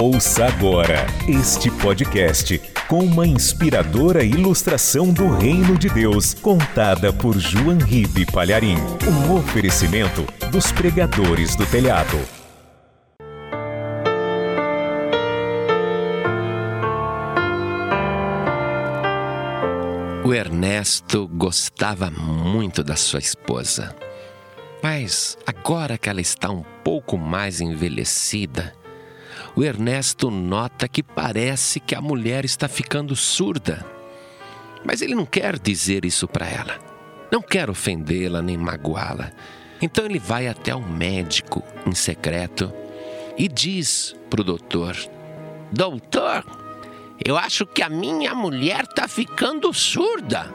Ouça 0.00 0.46
agora 0.46 1.04
este 1.26 1.72
podcast 1.72 2.56
com 2.86 3.00
uma 3.00 3.26
inspiradora 3.26 4.22
ilustração 4.22 5.12
do 5.12 5.28
Reino 5.28 5.76
de 5.76 5.88
Deus, 5.88 6.34
contada 6.34 7.12
por 7.12 7.36
João 7.36 7.78
Ribe 7.78 8.24
Palharim. 8.26 8.76
Um 9.08 9.36
oferecimento 9.36 10.24
dos 10.52 10.70
pregadores 10.70 11.56
do 11.56 11.66
telhado. 11.66 12.16
O 20.24 20.32
Ernesto 20.32 21.26
gostava 21.26 22.08
muito 22.08 22.84
da 22.84 22.94
sua 22.94 23.18
esposa. 23.18 23.96
Mas 24.80 25.36
agora 25.44 25.98
que 25.98 26.08
ela 26.08 26.20
está 26.20 26.48
um 26.50 26.62
pouco 26.84 27.18
mais 27.18 27.60
envelhecida, 27.60 28.78
o 29.54 29.64
Ernesto 29.64 30.30
nota 30.30 30.88
que 30.88 31.02
parece 31.02 31.80
que 31.80 31.94
a 31.94 32.00
mulher 32.00 32.44
está 32.44 32.68
ficando 32.68 33.16
surda. 33.16 33.84
Mas 34.84 35.02
ele 35.02 35.14
não 35.14 35.26
quer 35.26 35.58
dizer 35.58 36.04
isso 36.04 36.28
para 36.28 36.46
ela. 36.46 36.78
Não 37.30 37.42
quer 37.42 37.68
ofendê-la 37.68 38.40
nem 38.40 38.56
magoá-la. 38.56 39.32
Então 39.80 40.04
ele 40.04 40.18
vai 40.18 40.48
até 40.48 40.74
o 40.74 40.80
médico 40.80 41.62
em 41.86 41.94
secreto 41.94 42.72
e 43.36 43.48
diz 43.48 44.16
para 44.28 44.40
o 44.40 44.44
doutor: 44.44 44.96
Doutor, 45.70 46.44
eu 47.24 47.36
acho 47.36 47.66
que 47.66 47.82
a 47.82 47.88
minha 47.88 48.34
mulher 48.34 48.84
está 48.84 49.06
ficando 49.06 49.72
surda. 49.72 50.52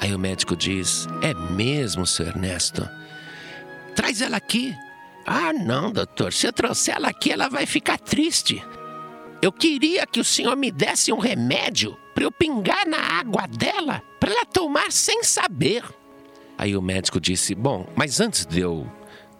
Aí 0.00 0.14
o 0.14 0.18
médico 0.18 0.56
diz: 0.56 1.06
É 1.22 1.34
mesmo, 1.34 2.06
seu 2.06 2.26
Ernesto? 2.26 2.88
Traz 3.94 4.22
ela 4.22 4.36
aqui. 4.36 4.74
Ah, 5.26 5.52
não, 5.52 5.90
doutor. 5.92 6.32
Se 6.32 6.46
eu 6.46 6.52
trouxer 6.52 6.96
ela 6.96 7.08
aqui, 7.08 7.30
ela 7.30 7.48
vai 7.48 7.66
ficar 7.66 7.98
triste. 7.98 8.62
Eu 9.40 9.52
queria 9.52 10.06
que 10.06 10.20
o 10.20 10.24
senhor 10.24 10.56
me 10.56 10.70
desse 10.70 11.12
um 11.12 11.18
remédio 11.18 11.96
para 12.14 12.24
eu 12.24 12.32
pingar 12.32 12.86
na 12.86 12.98
água 12.98 13.46
dela, 13.46 14.02
para 14.18 14.32
ela 14.32 14.44
tomar 14.44 14.90
sem 14.90 15.22
saber. 15.22 15.84
Aí 16.56 16.76
o 16.76 16.82
médico 16.82 17.20
disse: 17.20 17.54
Bom, 17.54 17.86
mas 17.94 18.20
antes 18.20 18.44
de 18.44 18.60
eu 18.60 18.90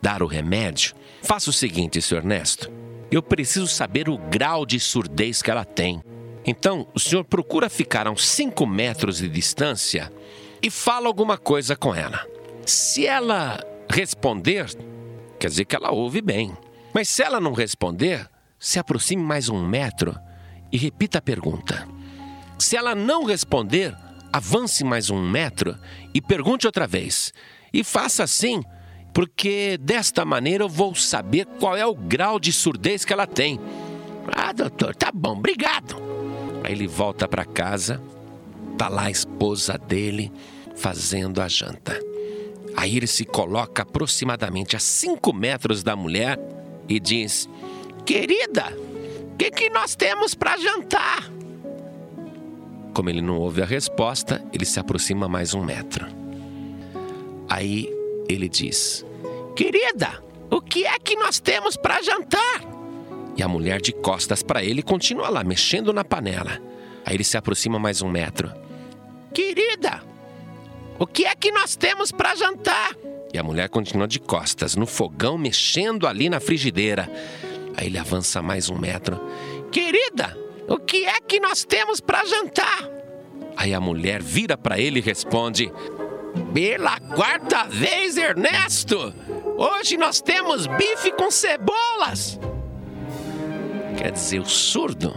dar 0.01 0.23
o 0.23 0.27
remédio, 0.27 0.95
faça 1.23 1.51
o 1.51 1.53
seguinte, 1.53 2.01
senhor 2.01 2.21
Ernesto. 2.21 2.71
Eu 3.11 3.23
preciso 3.23 3.67
saber 3.67 4.09
o 4.09 4.19
grau 4.19 4.65
de 4.65 4.79
surdez 4.79 5.43
que 5.43 5.51
ela 5.51 5.65
tem. 5.65 6.01
Então, 6.45 6.87
o 6.95 7.01
senhor 7.01 7.25
procura 7.25 7.69
ficar 7.69 8.07
a 8.07 8.11
uns 8.11 8.27
5 8.27 8.67
metros 8.67 9.19
de 9.19 9.29
distância 9.29 10.13
e 10.63 10.71
fala 10.71 11.07
alguma 11.07 11.37
coisa 11.37 11.75
com 11.75 11.95
ela. 11.95 12.27
Se 12.65 13.07
ela 13.07 13.59
responder, 13.91 14.67
quer 15.39 15.49
dizer 15.49 15.65
que 15.65 15.77
ela 15.77 15.93
ouve 15.93 16.21
bem. 16.21 16.57
Mas 16.93 17.09
se 17.09 17.23
ela 17.23 17.41
não 17.41 17.53
responder, 17.53 18.29
se 18.59 18.79
aproxime 18.79 19.23
mais 19.23 19.49
um 19.49 19.67
metro 19.67 20.19
e 20.73 20.77
repita 20.77 21.19
a 21.19 21.23
pergunta. 21.23 21.87
Se 22.59 22.77
ela 22.77 22.95
não 22.95 23.25
responder, 23.25 23.97
avance 24.33 24.83
mais 24.85 25.11
um 25.11 25.23
metro 25.23 25.77
e 26.13 26.21
pergunte 26.21 26.67
outra 26.67 26.87
vez. 26.87 27.33
E 27.73 27.85
faça 27.85 28.25
assim, 28.25 28.63
porque 29.15 29.79
desta 29.81 30.25
maneira 30.25 30.65
eu 30.65 30.69
vou 30.69 30.95
saber 30.95 31.47
qual 31.61 31.77
é 31.77 31.87
o 31.87 31.95
grau 31.95 32.41
de 32.41 32.53
surdez 32.53 33.05
que 33.05 33.13
ela 33.13 33.27
tem. 33.27 33.61
Ah, 34.35 34.53
doutor, 34.53 34.95
tá 34.95 35.11
bom, 35.13 35.33
obrigado. 35.33 35.97
Aí 36.65 36.73
ele 36.73 36.87
volta 36.87 37.29
para 37.29 37.45
casa, 37.45 38.03
tá 38.77 38.89
lá 38.89 39.05
a 39.05 39.11
esposa 39.11 39.79
dele 39.79 40.33
fazendo 40.77 41.41
a 41.41 41.49
janta. 41.49 42.08
Aí 42.79 42.97
ele 42.97 43.09
se 43.09 43.25
coloca 43.25 43.83
aproximadamente 43.83 44.77
a 44.77 44.79
cinco 44.79 45.33
metros 45.33 45.83
da 45.83 45.97
mulher 45.97 46.39
e 46.89 47.01
diz: 47.01 47.49
Querida, 48.07 48.73
o 49.33 49.37
que, 49.37 49.51
que 49.51 49.69
nós 49.69 49.97
temos 49.97 50.33
para 50.33 50.57
jantar? 50.57 51.29
Como 52.95 53.11
ele 53.11 53.21
não 53.21 53.37
ouve 53.37 53.63
a 53.63 53.67
resposta, 53.67 54.41
ele 54.53 54.65
se 54.65 54.79
aproxima 54.79 55.27
mais 55.27 55.55
um 55.55 55.65
metro. 55.65 56.07
Aí 57.49 57.93
ele 58.29 58.49
diz: 58.49 59.05
Querida, 59.57 60.23
o 60.49 60.61
que 60.61 60.87
é 60.87 61.01
que 61.01 61.17
nós 61.17 61.41
temos 61.41 61.77
para 61.77 62.01
jantar? 62.01 62.63
E 63.37 63.43
a 63.43 63.49
mulher 63.49 63.81
de 63.81 63.91
costas 63.91 64.41
para 64.41 64.63
ele 64.63 64.85
continua 64.85 65.29
lá, 65.29 65.43
mexendo 65.43 65.93
na 65.93 66.05
panela. 66.05 66.63
Aí 67.05 67.17
ele 67.17 67.25
se 67.25 67.37
aproxima 67.37 67.77
mais 67.77 68.03
um 68.03 68.09
metro. 68.09 68.53
Querida, 69.35 70.01
o 70.99 71.07
que 71.07 71.25
é 71.25 71.35
que 71.35 71.53
nós 71.53 71.77
temos 71.77 72.11
para 72.11 72.35
jantar? 72.35 72.97
E 73.33 73.39
a 73.39 73.43
mulher 73.43 73.69
continua 73.69 74.09
de 74.09 74.19
costas, 74.19 74.75
no 74.75 74.87
fogão, 74.87 75.39
mexendo 75.39 76.07
ali 76.07 76.29
na 76.29 76.41
frigideira. 76.41 77.09
Aí 77.77 77.87
ele 77.87 77.99
avança 77.99 78.43
mais 78.43 78.69
um 78.69 78.77
metro. 78.77 79.21
Querida, 79.71 80.37
o 80.67 80.79
que 80.79 81.05
é 81.05 81.21
que 81.21 81.39
nós 81.39 81.65
temos 81.65 82.01
para 82.01 82.25
jantar? 82.25 82.89
Aí 83.57 83.73
a 83.73 83.81
mulher 83.81 84.23
vira 84.23 84.57
para 84.57 84.79
ele 84.79 84.99
e 84.99 85.03
responde: 85.03 85.71
Pela 86.53 86.99
quarta 86.99 87.65
vez, 87.65 88.17
Ernesto! 88.17 89.15
Hoje 89.57 89.97
nós 89.97 90.21
temos 90.21 90.67
bife 90.67 91.13
com 91.13 91.31
cebolas! 91.31 92.41
Quer 93.97 94.13
dizer, 94.13 94.41
o 94.41 94.47
surdo 94.47 95.13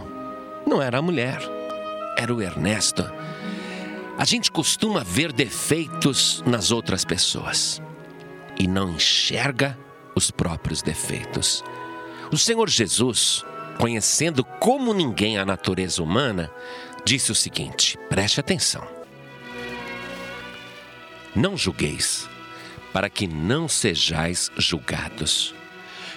não 0.66 0.82
era 0.82 0.98
a 0.98 1.02
mulher, 1.02 1.38
era 2.18 2.34
o 2.34 2.42
Ernesto 2.42 3.04
a 4.22 4.24
gente 4.24 4.52
costuma 4.52 5.02
ver 5.02 5.32
defeitos 5.32 6.44
nas 6.46 6.70
outras 6.70 7.04
pessoas 7.04 7.82
e 8.56 8.68
não 8.68 8.90
enxerga 8.90 9.76
os 10.14 10.30
próprios 10.30 10.80
defeitos. 10.80 11.64
O 12.30 12.38
Senhor 12.38 12.70
Jesus, 12.70 13.44
conhecendo 13.80 14.44
como 14.44 14.94
ninguém 14.94 15.38
a 15.38 15.44
natureza 15.44 16.00
humana, 16.00 16.52
disse 17.04 17.32
o 17.32 17.34
seguinte: 17.34 17.98
preste 18.08 18.38
atenção. 18.38 18.86
Não 21.34 21.56
julgueis, 21.56 22.28
para 22.92 23.10
que 23.10 23.26
não 23.26 23.66
sejais 23.66 24.52
julgados. 24.56 25.52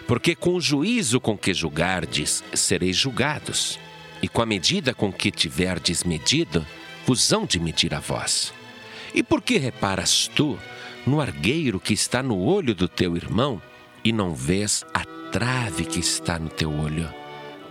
Porque 0.08 0.36
com 0.36 0.54
o 0.54 0.62
juízo 0.62 1.20
com 1.20 1.36
que 1.36 1.56
julgardes, 1.56 2.44
sereis 2.54 2.98
julgados, 2.98 3.80
e 4.22 4.28
com 4.28 4.44
a 4.44 4.46
medida 4.46 4.94
com 4.94 5.12
que 5.12 5.32
tiverdes 5.32 6.04
medido, 6.04 6.64
hão 7.32 7.46
de 7.46 7.60
medir 7.60 7.94
a 7.94 8.00
vós. 8.00 8.54
E 9.14 9.22
por 9.22 9.42
que 9.42 9.58
reparas 9.58 10.28
tu 10.28 10.60
no 11.06 11.22
argueiro 11.22 11.80
que 11.80 11.94
está 11.94 12.24
no 12.24 12.40
olho 12.40 12.74
do 12.74 12.88
teu 12.88 13.16
irmão 13.16 13.62
e 14.04 14.12
não 14.12 14.34
vês 14.34 14.84
a 14.94 15.06
trave 15.32 15.86
que 15.86 16.00
está 16.00 16.40
no 16.40 16.50
teu 16.50 16.72
olho? 16.72 17.10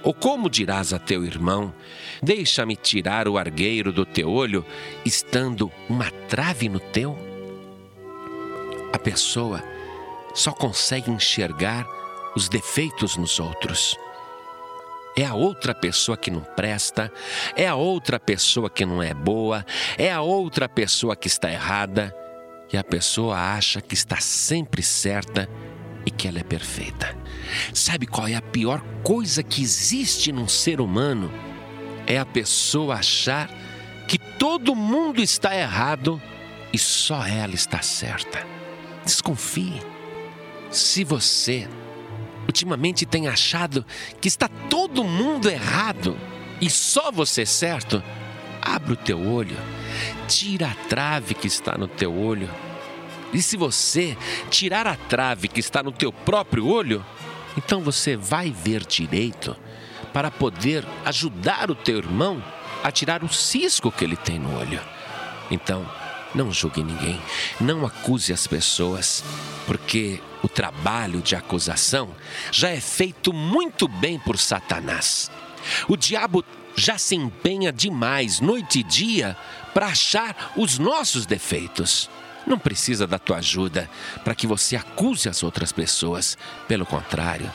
Ou 0.03 0.13
como 0.13 0.51
dirás 0.51 0.93
a 0.93 0.99
teu 0.99 1.25
irmão: 1.25 1.75
Deixa-me 2.23 2.77
tirar 2.77 3.27
o 3.27 3.37
argueiro 3.37 3.93
do 3.93 4.05
teu 4.05 4.31
olho, 4.31 4.65
estando 5.05 5.73
uma 5.89 6.11
trave 6.29 6.69
no 6.69 6.79
teu? 6.79 7.19
A 8.93 8.99
pessoa 8.99 9.63
só 10.35 10.53
consegue 10.53 11.11
enxergar 11.11 11.87
os 12.37 12.49
defeitos 12.49 13.17
nos 13.17 13.39
outros 13.41 13.97
é 15.17 15.25
a 15.25 15.35
outra 15.35 15.75
pessoa 15.75 16.17
que 16.17 16.31
não 16.31 16.41
presta, 16.41 17.13
é 17.57 17.67
a 17.67 17.75
outra 17.75 18.19
pessoa 18.19 18.69
que 18.69 18.85
não 18.85 19.03
é 19.03 19.15
boa, 19.15 19.65
é 19.97 20.13
a 20.13 20.21
outra 20.21 20.69
pessoa 20.69 21.15
que 21.15 21.29
está 21.29 21.51
errada, 21.51 22.15
e 22.73 22.77
a 22.77 22.83
pessoa 22.83 23.37
acha 23.37 23.81
que 23.81 23.95
está 23.95 24.17
sempre 24.17 24.83
certa 24.83 25.49
e 26.05 26.11
que 26.11 26.27
ela 26.27 26.41
é 26.41 26.43
perfeita. 26.43 27.17
Sabe 27.73 28.07
qual 28.07 28.27
é 28.27 28.35
a 28.35 28.43
pior 28.43 28.81
coisa 29.03 29.43
que 29.43 29.63
existe 29.63 30.33
num 30.33 30.49
ser 30.49 30.81
humano? 30.81 31.31
É 32.07 32.19
a 32.19 32.27
pessoa 32.27 32.97
achar 32.97 33.49
que 34.09 34.19
todo 34.19 34.75
mundo 34.75 35.23
está 35.23 35.55
errado 35.57 36.21
e 36.73 36.79
só 36.79 37.25
ela 37.25 37.55
está 37.55 37.81
certa. 37.81 38.45
Desconfie. 39.05 39.81
Se 40.71 41.05
você 41.05 41.69
ultimamente 42.47 43.07
tem 43.07 43.29
achado 43.29 43.85
que 44.21 44.29
está 44.29 44.49
todo 44.49 45.05
mundo 45.05 45.49
errado 45.49 46.17
e 46.61 46.71
só 46.71 47.11
você 47.11 47.45
certo, 47.45 48.03
abre 48.61 48.93
o 48.93 48.97
teu 48.97 49.21
olho, 49.21 49.57
tira 50.29 50.69
a 50.69 50.89
trave 50.89 51.35
que 51.35 51.47
está 51.47 51.77
no 51.77 51.87
teu 51.87 52.17
olho. 52.17 52.49
E 53.33 53.43
se 53.43 53.57
você 53.57 54.17
tirar 54.51 54.87
a 54.87 54.97
trave 54.97 55.49
que 55.49 55.61
está 55.61 55.83
no 55.83 55.93
teu 55.93 56.13
próprio 56.13 56.67
olho, 56.67 57.05
então 57.57 57.83
você 57.83 58.17
vai 58.17 58.51
ver 58.51 58.87
direito 58.87 59.57
para 60.13 60.31
poder 60.31 60.85
ajudar 61.05 61.71
o 61.71 61.75
teu 61.75 61.99
irmão 61.99 62.43
a 62.83 62.91
tirar 62.91 63.25
o 63.25 63.29
cisco 63.29 63.91
que 63.91 64.05
ele 64.05 64.17
tem 64.17 64.39
no 64.39 64.57
olho. 64.59 64.81
Então, 65.51 65.85
não 66.35 66.53
julgue 66.53 66.83
ninguém, 66.83 67.21
não 67.61 67.87
acuse 67.87 68.33
as 68.33 68.47
pessoas, 68.47 69.23
porque 69.67 70.21
o 70.43 70.49
trabalho 70.49 71.23
de 71.23 71.37
acusação 71.37 72.11
já 72.51 72.69
é 72.69 72.81
feito 72.81 73.33
muito 73.33 73.87
bem 73.89 74.19
por 74.19 74.39
Satanás. 74.39 75.31
O 75.89 75.97
diabo 75.97 76.45
já 76.77 76.99
se 76.99 77.15
empenha 77.15 77.73
demais, 77.73 78.41
noite 78.41 78.81
e 78.81 78.83
dia, 78.83 79.37
para 79.73 79.87
achar 79.87 80.53
os 80.57 80.79
nossos 80.79 81.25
defeitos. 81.27 82.11
não 82.47 82.59
precisa 82.59 83.07
da 83.07 83.19
tua 83.19 83.39
ajuda 83.39 83.89
para 84.23 84.35
que 84.35 84.47
você 84.47 84.77
acuse 84.77 85.31
as 85.31 85.43
outras 85.43 85.73
pessoas. 85.73 86.37
Pelo 86.69 86.85
contrário, 86.85 87.51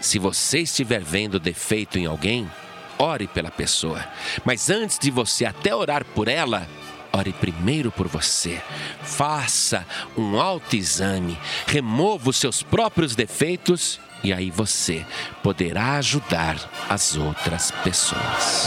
se 0.00 0.18
você 0.18 0.60
estiver 0.60 1.02
vendo 1.02 1.38
defeito 1.38 1.98
em 1.98 2.06
alguém, 2.06 2.50
ore 2.98 3.26
pela 3.26 3.50
pessoa. 3.50 4.02
Mas 4.42 4.70
antes 4.70 4.98
de 4.98 5.10
você 5.10 5.44
até 5.44 5.74
orar 5.74 6.04
por 6.04 6.26
ela, 6.26 6.66
ore 7.12 7.32
primeiro 7.32 7.90
por 7.90 8.08
você. 8.08 8.60
Faça 9.02 9.86
um 10.16 10.40
autoexame, 10.40 11.38
remova 11.66 12.30
os 12.30 12.36
seus 12.36 12.62
próprios 12.62 13.14
defeitos 13.14 14.00
e 14.22 14.32
aí 14.32 14.50
você 14.50 15.04
poderá 15.42 15.94
ajudar 15.94 16.56
as 16.88 17.16
outras 17.16 17.70
pessoas. 17.70 18.66